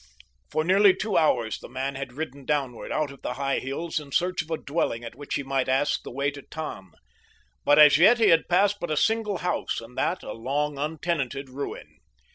For 0.49 0.63
nearly 0.63 0.95
two 0.95 1.15
hours 1.15 1.59
the 1.59 1.69
man 1.69 1.93
had 1.93 2.13
ridden 2.13 2.43
downward 2.43 2.91
out 2.91 3.11
of 3.11 3.21
the 3.21 3.35
high 3.35 3.59
hills 3.59 3.99
in 3.99 4.11
search 4.11 4.41
of 4.41 4.49
a 4.49 4.57
dwelling 4.57 5.03
at 5.03 5.13
which 5.13 5.35
he 5.35 5.43
might 5.43 5.69
ask 5.69 6.01
the 6.01 6.09
way 6.09 6.31
to 6.31 6.41
Tann; 6.41 6.93
but 7.65 7.77
as 7.77 7.99
yet 7.99 8.17
he 8.17 8.29
had 8.29 8.49
passed 8.49 8.79
but 8.79 8.89
a 8.89 8.97
single 8.97 9.37
house, 9.45 9.79
and 9.79 9.95
that 9.99 10.23
a 10.23 10.33
long 10.33 10.79
untenanted 10.79 11.51
ruin. 11.51 11.99